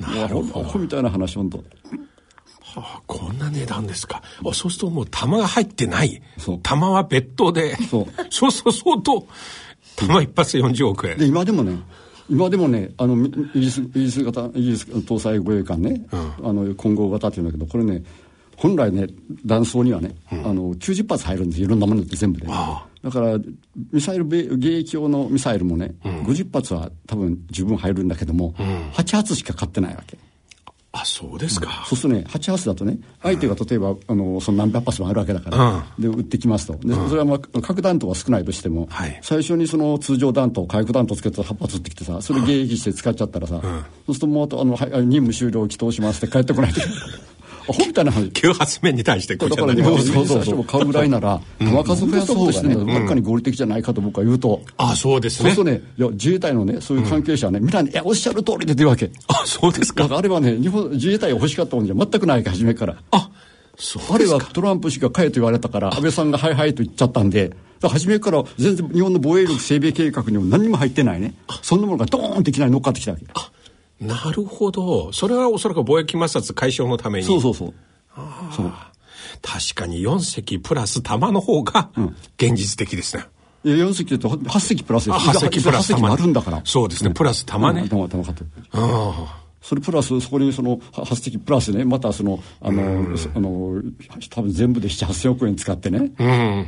[0.00, 0.78] なるほど。
[0.78, 1.62] みたいな話、本当。
[2.80, 4.22] はあ、こんな値段ですか。
[4.44, 6.60] あそうするともう弾が入ってないそう。
[6.62, 7.76] 弾は別途で。
[7.76, 9.26] そう そうそう相当。
[9.96, 11.18] 弾一発40億円。
[11.18, 11.78] で今でもね
[12.28, 18.02] 今でもねあのみイギリスイギリス型イギリス搭載護衛艦ね、あの混合型っていうんだけどこれね
[18.56, 19.08] 本来ね
[19.44, 23.38] 弾倉にはね、あの90発入るんですいろんなものって全部で、だから
[23.92, 28.54] ミサイル迎撃用のミサイルもね、50発は多分十分入るんだけども、
[28.94, 30.16] 8発しか買ってないわけ
[30.96, 36.74] あそうですか、そうするとね8発だとね相手が例えばあのその何百発もあるわけだから、で撃ってきますと。
[36.74, 39.18] で、それはまあ核弾頭は少ないとしても、はい。
[39.20, 46.80] 最初にその通常弾頭火薬弾頭つけて8発撃ってきてさそれ迎撃して使っちゃったらさ、そうするともうあとあのはい任務終了祈祷しますって帰ってこないと
[47.68, 48.26] アホみたいな話。
[48.26, 49.92] 9発目に対してこだから日本
[50.56, 55.54] も買うぐらいなら、弾数増やす方がね、ばっかり合理的じゃないかと僕は言うと、あそうですね。
[55.54, 57.70] そうするとね、いや自衛隊のね、そういう関係者はね、みん。
[57.70, 59.10] なね、おっしゃる通りで出るわけ。
[59.28, 60.04] あそうですか。
[60.04, 62.96] だからあれはね、日本、自衛隊が欲しかったもんじゃ全くない初めから。
[63.10, 63.30] あ
[63.76, 71.34] そうあれはトランプ氏が買えと言われたから、安倍さんがはいはいと言っちゃったんで、だから初めから全然日本の防衛力整備計画にも何にも入ってないね。
[71.62, 73.24] そんなものがドーンっていきなり乗っかってきたわけ。
[74.00, 75.12] なるほど。
[75.12, 77.26] それはおそらく貿易摩擦解消のために。
[77.26, 77.74] そうそうそう。
[78.52, 78.72] そう。
[79.42, 81.90] 確かに4隻プラス弾の方が
[82.36, 83.24] 現実的ですね、
[83.64, 85.28] いや、4隻と8隻プラスです。
[85.28, 86.62] あ8隻プラス8隻もあるんだから。
[86.64, 87.10] そうですね。
[87.10, 88.44] プラス弾ね、弾弾買って。
[88.72, 91.84] あそれプラスそこにその8隻プラスね。
[91.84, 93.82] またそのあのそあの
[94.30, 96.10] 多分全部で78000億円使ってね、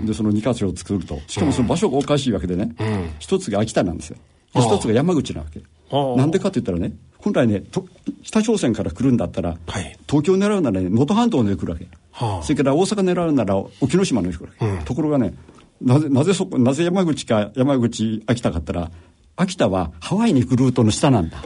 [0.03, 1.21] でその2か所を作ると。
[1.27, 2.75] しかもその場所がおかしいわけでね、
[3.19, 4.17] 一つが秋田なんですよ。
[4.55, 5.61] で一つが山口なわけ。
[5.91, 6.17] あ。
[6.17, 7.85] なんでかって言ったらね本来ねと
[8.23, 9.99] 北朝鮮から来るんだったら、はい。
[10.09, 12.43] 東京を狙うならね能登半島まで来るわけ、はあ。
[12.45, 15.35] それから大阪狙うなら沖ノ島の来るわけ、ところがね
[15.83, 18.93] なぜなぜそこなぜ山口か山口秋田かったら
[19.35, 21.43] 秋田はハワイに行くルートの下なんだ。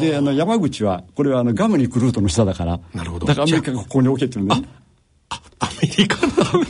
[0.00, 2.80] であの山口はこれはあのガムに行くルートの下だから。
[2.92, 3.26] なるほど。
[3.26, 4.60] だからアメリカがここに置けっていうね。
[5.28, 6.32] あアメリカの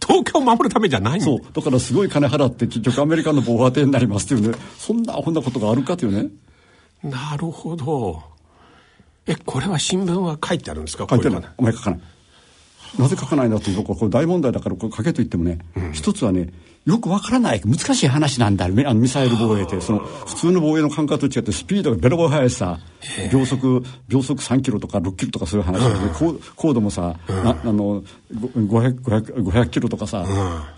[0.00, 1.40] 東京を守るためじゃないんだそう。
[1.52, 4.56] だからすごい金払って結局アメリカの防波堤になりますっていうね。
[4.78, 6.30] そんなアホなことがあるかというね
[7.02, 8.22] なるほど。
[9.26, 11.06] えこれは新聞は書いてあるんですか？
[11.08, 11.42] 書いてない。
[11.56, 12.00] お前書かない。
[12.98, 15.58] なぜ書かないんだっていうとこれ大問題だからこれ書けと言ってもね、
[15.92, 16.48] 一つはね
[16.88, 18.64] よくわからない難しい話なんだ。
[18.64, 22.78] あのミサイル防衛ってその普通の防衛の感覚と違ってスピードがベロベロ速いしさ
[23.30, 28.02] 秒速秒速3キロとか6キロとかそういう話だけど、高高度もさ、なあの
[28.66, 30.24] ご 500, 500, 500キロとかさ、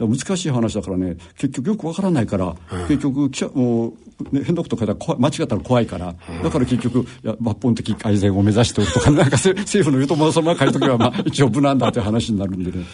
[0.01, 2.57] 難しい話だからね結局よくわからないから、
[2.89, 3.93] 結局記者もう、
[4.33, 12.85] ね、変なこと書いたら怖い間違ったら怖いから、だから結局いや抜本的改善を目指しておるとか なんかせ政府の言うとも様が書いとけばまあ一応無難だという話になるんでね。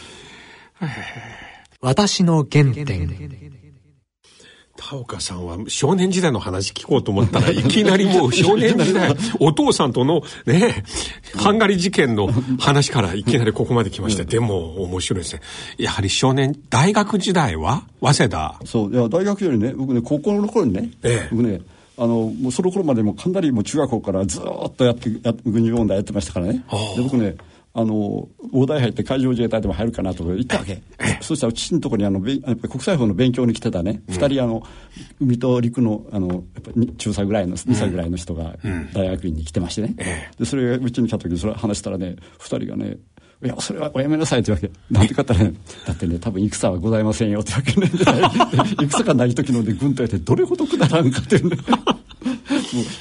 [1.80, 3.46] 私の原点。
[4.78, 9.16] 田岡さんは少年時代の話聞こうと思ったらいきなりもう少年時代。
[9.40, 10.84] お父さんとのね
[11.34, 15.40] ハンガリー事件の話からいきなりここまで来ました、でも面白いですね。
[15.78, 18.60] やはり少年大学時代は早稲田？
[18.66, 21.28] そういや大学よりね僕ね高校の頃にね、ええ。
[21.30, 21.60] 僕ね
[21.98, 26.64] あのもうその頃までもかなりもう中学校からずーっとやってや軍事問題やってましたからね。
[26.96, 27.36] で僕ね
[27.72, 30.82] あの大台入って海上自衛隊でも入るかなとか言ったわけ
[31.26, 34.02] そしたら父のところにあのやっぱり国際法の勉強に来てたね。
[34.08, 34.62] 二、人あの
[35.20, 38.54] 海と陸のあのやっぱり中歳ぐらいの2歳ぐらいの人が
[38.94, 42.96] 大学院に来てましてね、でそれがうちに来た時にそれ話したらね二人がね
[43.44, 44.70] いや、それはおやめなさいってわけ。
[44.90, 45.52] なんてかってね、
[45.86, 47.86] だってね、多分戦はございませんよってわけね。
[47.88, 47.98] で
[48.88, 51.56] 戦がない時のね、軍隊ってどれほどくだらんかっていうね。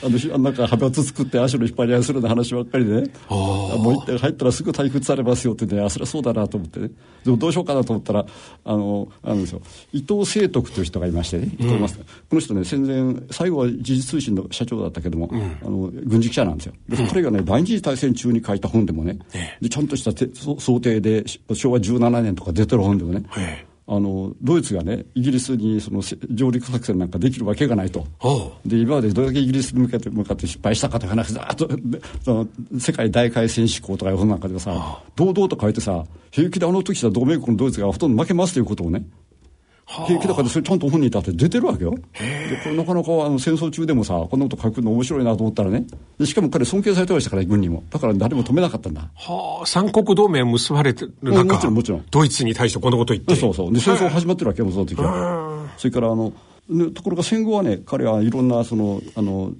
[0.03, 3.09] あのひなんか派閥作って足の引っ張り合いするような話ばっかりでね。
[3.29, 6.89] あもう一点入ったらすぐ退屈されますよってねあそれはそうだなと思ってね。
[7.23, 8.25] でもどうしようかなと思ったら
[8.63, 9.61] あのあのですよ。
[9.93, 16.73] 伊藤清徳という人がいましてね伊藤マスターこの人ね戦前最後は時事通信の社長だったけども、あの軍事記者なんですよ。
[16.87, 19.19] で彼がね第二次大戦中に書いた本でもね
[19.61, 20.11] でちゃんとした
[20.59, 28.07] 想定でし昭和17年とか出てる本でもね、ええあのドイツがねイギリスにそのせ上陸作戦なんかできるわけがないと。
[28.65, 32.47] で今までどれだけイギリスに向けて向かって失敗したかという話ざーっとでその
[32.79, 39.05] 世界大海戦史行とかいう本なんかでさ堂々と書いてさ平気であの時さ同盟国のドイツがほとんど負けますということをね
[39.87, 41.91] 平気だからそれちゃんと本人だって出てるわけよ。
[41.91, 41.99] で
[42.63, 45.85] これなかなかあの戦争中でもさこんなこと書くの面白いなと思ったらね
[46.17, 47.83] でしかも彼尊敬されてましたから軍にも。
[47.91, 49.09] だから誰も止めなかったんだ。
[49.13, 49.65] はあ。
[49.65, 52.05] 三国同盟結ばれてる中もちろんもちろん。
[52.09, 53.35] ドイツに対してこんなこと言って。
[53.35, 55.69] そうそうで戦争始まってるわけよその時は。
[55.77, 56.33] それからあの
[56.67, 59.51] ねところが戦後はね彼はいろんなそのあの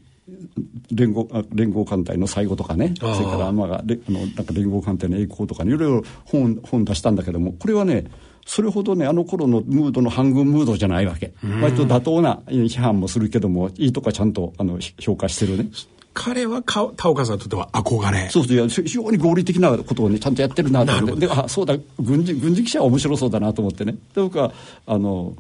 [0.92, 2.96] 連合あ連合艦隊の最後とかね。
[2.98, 8.06] それからまあれあのなんか連合艦隊の栄光とかねいろいろ本本出したんだけどもこれはね
[8.46, 11.34] それほどねあの頃のムードの反軍ムードじゃないわけ。
[11.62, 15.70] 割と妥当な批判もするけどもいいとこはちゃんとあのひ評価してるね。
[16.14, 18.30] 彼はか田岡さんにとっては憧れ。
[18.30, 21.28] そうそういや非常に合理的なことをねちゃんとやってるなと思って。
[21.28, 23.94] であそうだ軍事軍事記者は面白そうだなと思ってね。
[24.14, 24.54] で僕は
[24.86, 25.34] あの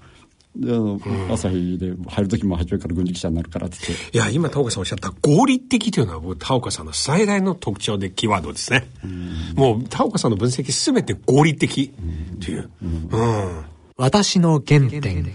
[0.55, 0.99] であの、
[1.31, 4.17] 朝日で入る時も初めから軍事記者になるからって言って。
[4.17, 8.87] いや、今、田岡さんおっしゃった合理的というのは、僕、田岡さんの最大の特徴でキーワードですね。
[9.55, 11.93] もう、田岡さんの分析すべて合理的
[12.43, 12.69] という。
[12.81, 13.65] うん。
[13.97, 15.25] 私の原点。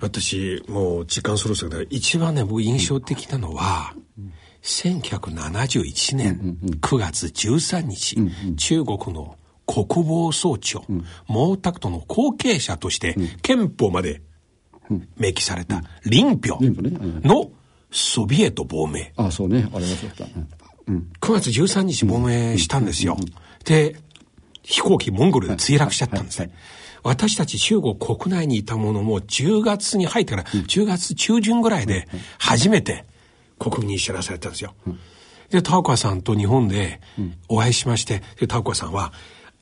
[0.00, 3.94] 私、もう時間そろそろだ一番ね、僕印象的なのは、
[4.62, 8.16] 1971年9月13日、
[8.56, 14.22] 中国の国防総長、毛沢東の後継者として憲法まで
[15.16, 16.58] 明記された林彪
[17.22, 17.50] の
[17.90, 19.12] ソビエト亡命。
[19.16, 19.68] あそうね。
[19.72, 20.26] あれはそうだ。
[20.88, 23.16] うん、9月13日亡命したんですよ。
[23.64, 23.96] で、
[24.62, 26.50] 飛行機モンゴルで墜落しちゃったんですね。
[27.02, 33.04] 私たち中国国内にいたものも10月に入ってから10月中旬ぐらいで初めて
[33.60, 34.74] 国民に知らされたんですよ。
[35.50, 37.00] で、田岡さんと日本で
[37.48, 39.12] お会いしまして、で、田岡さんは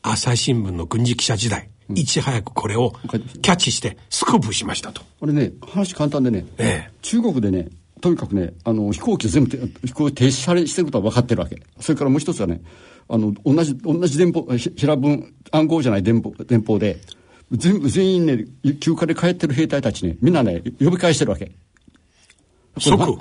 [0.01, 2.93] 朝日新聞の軍事記者時代、いち早くこれを
[3.43, 5.03] キャッチしてスクープしましたと。
[5.21, 7.69] これね、話簡単でね、ええ、中国でね、
[8.01, 11.63] とにかくね、あの、飛行機全部、飛行機停止してることは分かってるわけ。
[11.81, 12.61] それからもう一つはね、
[13.09, 17.01] あの、同じ、同じ電報、平文、暗号じゃない電報、電報で、
[17.53, 18.45] 全部、全員ね、
[18.81, 21.53] 休暇で帰ってる兵隊たちね、みんなね、呼び返してるわけ。
[22.79, 23.19] 即、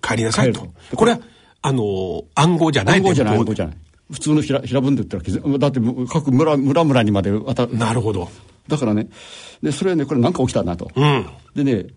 [0.00, 0.66] 帰りなさいと。
[0.94, 1.20] これは、
[1.62, 3.76] あの、暗号じゃない暗号じゃない、暗号じゃない。
[4.12, 7.76] 普通の平平文で言ったら、だって各村、村々にまで渡る。
[7.76, 8.28] なるほど。
[8.68, 9.08] だからね、
[9.62, 10.90] で、それはね、これなんか起きたなと。
[10.94, 11.88] うん、でね、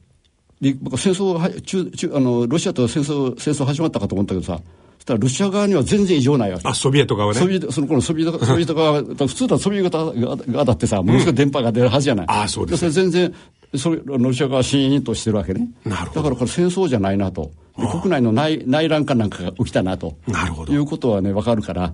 [0.62, 4.62] で僕戦争は中中あのロシアと戦争戦争始まったかと思ったけどさ
[4.96, 6.68] そしたらロシア側には全然異常ないわけ。
[6.68, 7.40] あソビエト側ね。
[7.40, 13.36] ソビエトその頃ソビエトソビエト側普通だとソビエト側だってさものすごい電波が出るはずじゃない、うん、あそうです、ね、それ全然
[13.78, 15.68] それロシア側はシーンとしてるわけね。
[15.86, 16.16] なるほど。
[16.16, 17.52] だからこれ戦争じゃないなと。
[17.76, 20.18] 国内の内内乱かなんかが起きたなと。
[20.28, 20.74] なるほど。
[20.74, 21.94] いうことはね分かるから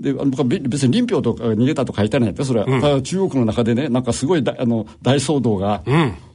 [0.00, 5.82] で僕は別に林票とか逃げたと書いてないってそれは、うん、中国の中でねなんかすごいあの大騒動が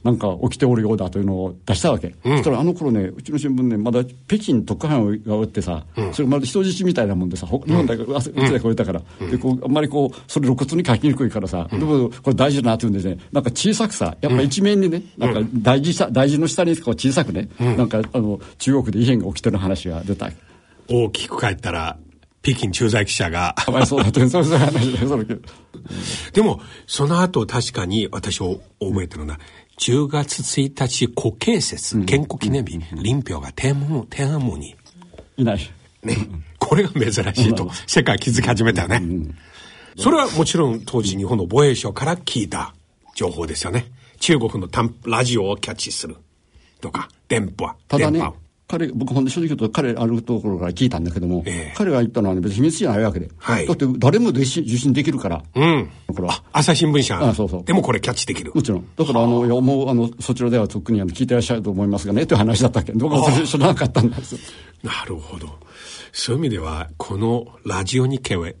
[0.04, 20.30] なんか起きておるようだというのを出したわけ、うん、そしたらあの頃ねうちの新聞ねまだ北京特派員がおってさ、うん、それまだ人質みたいなもんでさ日本だけ、うん、うちだけおいたから、でこうあんまりこうそれ露骨に書きにくいからさ、でもこれ大事だなって言うんですねなんか小さくさやっぱ一面にね、なんか大事さ大事の下にこう小さくね、なんかあの中国で異変が起きてる話が出た。
[20.88, 21.98] 大きく書いたら
[22.46, 23.56] 北京駐在記者が。
[23.86, 25.24] そうだってそういう話だよ、
[26.32, 29.40] でも、その後確かに私を覚えてるのは、
[29.78, 34.76] 10月1日国慶節、建国記念日、林彪が天安門、天安門に。
[35.36, 35.58] いない。
[36.04, 36.16] ね。
[36.60, 37.18] これが珍し
[37.50, 39.02] いと、世界気づき始めたよね。
[39.98, 42.74] それはもちろん当時日本の防衛省から聞いた
[43.16, 43.86] 情報ですよね。
[44.20, 44.68] 中国の
[45.04, 46.16] ラジオをキャッチする
[46.80, 47.74] とか、電波。
[47.88, 48.22] ただね、
[48.68, 53.30] 彼、僕ほんで正直言うと彼あるところから聞いたんだけども、えー、彼が言ったのはね別に秘密じゃないわけで。
[53.38, 55.42] はい、だって誰も受信できるから。
[55.54, 55.90] うん。
[56.08, 56.42] これは。
[56.52, 57.20] 朝日新聞社。
[57.20, 57.64] あそうそう。
[57.64, 58.52] でもこれキャッチできる。
[58.54, 58.88] もちろん。
[58.96, 64.36] だからあの、いやもうあの、そちらでは特にあの聞いてらっしゃると思いますがね、という話だったけど、僕は知らなかったんです
[64.82, 65.48] なるほど。
[66.12, 68.52] そういう意味では、このラジオ日経は、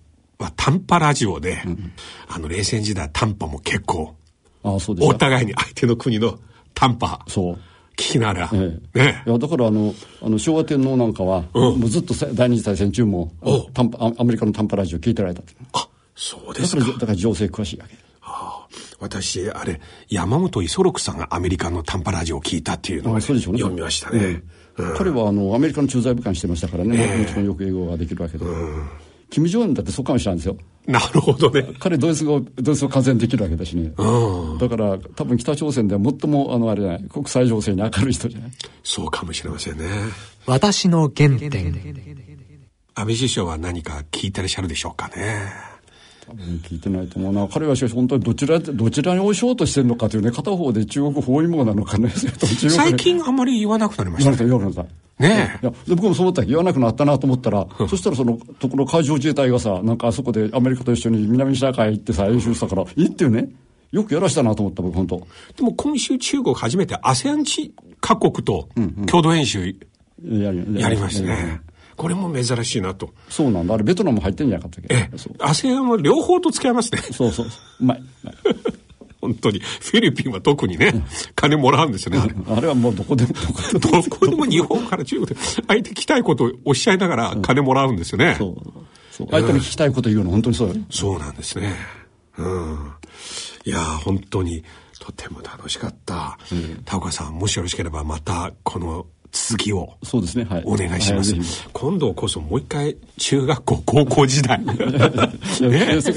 [0.56, 1.92] 短波ラジオで、うん、
[2.28, 4.14] あの冷戦時代短波も結構、
[4.62, 6.38] あそうですお互いに相手の国の
[6.74, 7.24] 短波。
[7.26, 7.58] そう。
[7.96, 8.50] 聞きながら。
[8.52, 8.98] ええ。
[8.98, 13.32] ね、いやだからあのあの昭和天皇なんかは、うん、もうずっと第二次大戦中も
[13.74, 16.80] 短波アメリカの短波ラジオ聞いてられたあそうですか。
[16.80, 17.94] だからだから情勢詳しいわけ。
[18.20, 18.68] はあ、
[19.00, 24.42] 私あれ山本五十六さんがアメリカの短波ラジオを聞いたっていうのを、ね、そうでしょうね、読みましたね、
[24.78, 28.88] えうん、彼はあのアメリカの駐在部官してましたからね、えもちろんよく英語ができるわけで、うん
[29.30, 30.56] 金正恩だってそうかもしれないんですよ。
[30.86, 31.66] なるほどね。
[31.80, 33.92] 彼ドイツ語、ドイツ語完全できるわけだしね。
[34.60, 38.50] だから多分北朝鮮では最もあのあれじゃない、国際情勢に明るい人じゃない？
[38.84, 39.84] そうかもしれませんね。
[40.46, 41.74] 私の原点。
[42.94, 45.50] 安倍首相は何か聞いてらっしゃるでしょうかね。
[46.26, 52.10] 多分聞いてないと思うな彼はしかし本当にどちらどちらに押しようとしてるのかというね片方で中国包囲網なのかね
[52.68, 55.66] 最近あんまり言わなくなりましたね言わなくなったねえ。
[55.66, 63.48] いや僕もそう思った言わなくなったなと思ったら、そしたらそのところ海上自衛隊がさ、なんかあそこでアメリカと一緒に南シナ海行ってさ、演習したから、いいっていうね。
[63.92, 65.26] よくやらしたなと思った僕本当。
[65.56, 67.44] でも今週中国初めて ASEAN
[68.00, 68.68] 各国と
[69.06, 69.74] 共同演習
[70.22, 71.60] やりましたね。
[71.96, 73.10] これも珍しいなと。
[73.28, 73.74] そうなんだ。
[73.74, 74.94] あれベトナム入ってんじゃなかったっけ？
[74.94, 75.16] ええ。
[75.38, 77.00] ASEAN は両方と付き合いますね。
[77.00, 77.46] そうそう。
[77.46, 78.02] うまい。
[79.20, 79.60] 本当に。
[79.60, 81.04] フィリピンは特にね、
[81.34, 82.34] 金もらうんですよね。
[82.48, 83.32] あれはもうどこでも、
[83.80, 85.34] どこでも日本から中国で、
[85.66, 88.36] 相手聞きたいことをおっしゃいながら金もらうんですよね。
[88.38, 88.56] そう。
[89.10, 90.74] そう相手に聞きたいこと言うの、本当にそうよ。
[90.90, 91.74] そうなんですね。
[92.38, 92.92] うん。
[93.64, 94.62] いや本当に、
[95.00, 96.38] とても楽しかった。
[96.52, 101.42] うん、田岡さん、もしよろしければまた、この続きをそうですね、はい、お願いします、はい、
[101.74, 104.58] 今度こそもう一回中学校高校時代。
[104.64, 104.74] ね。
[105.56, 106.14] それからそれ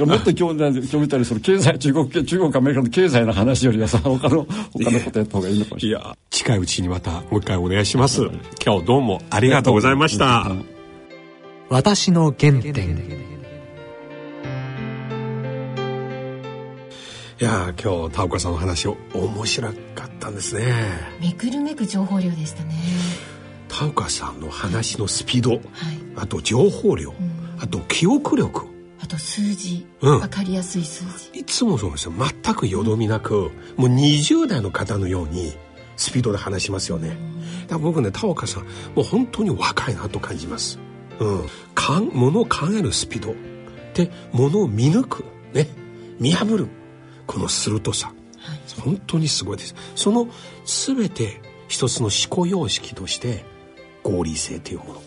[0.00, 6.02] からもっと興味興味たりその経済中国中国アメリカの経済の話よりはさ他の他のことやった方がいいのかもしれない。
[6.02, 8.22] いや近いうちにまたもう一回お願いします、
[8.64, 10.50] 今日どうもありがとうございました、
[11.68, 13.31] 私の原点
[17.42, 20.72] いや今日田岡さんの話を面白かったんですね。
[21.20, 22.76] めくるめく情報量でしたね。
[23.66, 25.60] 田岡さんの話のスピード、はい。
[26.14, 27.12] あと情報量、
[27.58, 28.68] あと記憶力。
[29.00, 30.20] あと数字、うん。
[30.20, 31.40] わかりやすい数字。
[31.40, 32.12] いつもそうですよ。
[32.16, 35.52] 全くよどみなく、もう20代の方のように
[35.96, 37.16] スピードで話しますよね、
[37.62, 38.62] だから僕ね田岡さん
[38.94, 40.78] もう本当に若いなと感じます。
[41.18, 41.46] うん。
[41.74, 43.34] かんものを考えるスピード。
[43.94, 45.24] でものを見抜く。
[45.52, 45.66] ね。
[46.20, 46.68] 見破る
[47.32, 48.12] この鋭さ、
[48.84, 49.74] 本当にすごいです。
[49.96, 50.28] その
[50.66, 53.42] 全て一つの思考様式として
[54.02, 55.02] 合理性というもの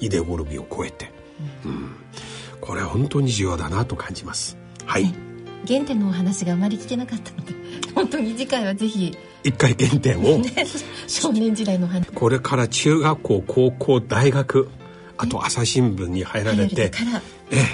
[0.00, 1.12] イデオロギーを超えて、
[1.66, 1.94] うん。
[2.62, 4.56] これは本当に重要だなと感じます。
[4.86, 5.14] はい。
[5.66, 7.52] 原点のお話があまり聞けなかったので
[7.94, 9.14] 本当に次回はぜひ、
[9.44, 10.38] 一回原点を。
[10.40, 10.66] ね、
[11.06, 12.06] 少年時代のお話。
[12.06, 14.70] これから中学校高校大学
[15.18, 16.92] あと朝日新聞に入られて
[17.50, 17.64] ええ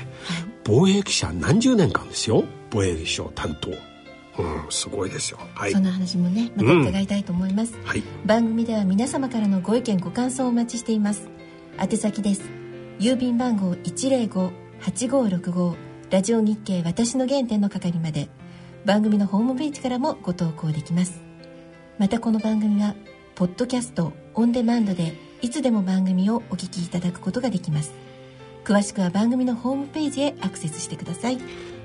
[0.65, 2.43] 防衛記者何十年間ですよ
[2.75, 3.71] 防衛省担当。
[4.37, 5.39] うんすごいですよ。
[5.55, 5.71] はい。
[5.71, 8.03] その話もねまた伺いたいと思います、はい。
[8.27, 11.29] 番組では皆様からのご意見ご感想をお待ちしています。
[11.81, 12.43] 宛先です。
[12.99, 15.77] 郵便番号105-8565
[16.11, 18.29] ラジオ日経私の原点の係まで。
[18.85, 21.23] 番組のホームページからもご投稿できます。
[21.99, 22.95] またこの番組は
[23.35, 27.95] ポッドキャストオンデマンドでいつでも番組をお聞きいただくことができます。
[28.65, 31.39] 詳しくは番組のホームページへアクセスしてください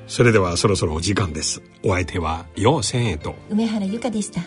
[0.10, 1.62] それではそろそろお時間です。
[1.86, 3.36] お相手は陽千恵と。
[3.50, 4.42] 梅原由香でした。